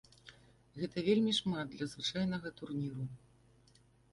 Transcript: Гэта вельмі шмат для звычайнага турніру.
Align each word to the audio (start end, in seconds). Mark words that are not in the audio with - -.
Гэта 0.79 1.03
вельмі 1.09 1.35
шмат 1.39 1.67
для 1.75 1.85
звычайнага 1.93 2.47
турніру. 2.61 3.03